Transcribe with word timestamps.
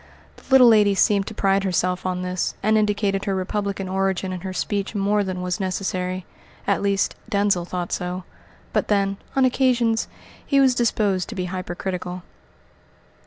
The 0.37 0.43
little 0.49 0.67
lady 0.67 0.95
seemed 0.95 1.27
to 1.27 1.35
pride 1.35 1.63
herself 1.63 2.07
on 2.07 2.23
this, 2.23 2.55
and 2.63 2.75
indicated 2.75 3.25
her 3.25 3.35
republican 3.35 3.87
origin 3.87 4.33
in 4.33 4.41
her 4.41 4.51
speech 4.51 4.95
more 4.95 5.23
than 5.23 5.43
was 5.43 5.59
necessary 5.59 6.25
at 6.65 6.81
least, 6.81 7.13
Denzil 7.29 7.65
thought 7.65 7.91
so. 7.91 8.23
But 8.73 8.87
then, 8.87 9.17
on 9.35 9.45
occasions, 9.45 10.07
he 10.43 10.59
was 10.59 10.73
disposed 10.73 11.29
to 11.29 11.35
be 11.35 11.45
hyper 11.45 11.75
critical. 11.75 12.23